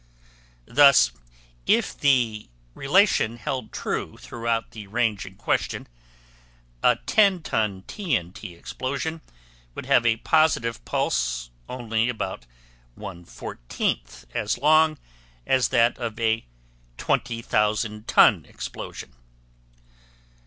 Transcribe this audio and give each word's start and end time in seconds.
Thus, 0.65 1.11
if 1.67 1.95
the 1.95 2.49
relation 2.73 3.37
held 3.37 3.71
true 3.71 4.17
throughout 4.17 4.71
the 4.71 4.87
range 4.87 5.27
in 5.27 5.35
question, 5.35 5.85
a 6.81 6.95
10 6.95 7.43
ton 7.43 7.83
T.N.T. 7.85 8.55
explosion 8.55 9.21
would 9.75 9.85
have 9.85 10.03
a 10.03 10.17
positive 10.17 10.83
pulse 10.85 11.51
only 11.69 12.09
about 12.09 12.47
1/14th 12.97 14.25
as 14.33 14.57
long 14.57 14.97
as 15.45 15.67
that 15.69 15.99
of 15.99 16.19
a 16.19 16.47
20,000 16.97 18.07
ton 18.07 18.45
explosion. 18.49 19.13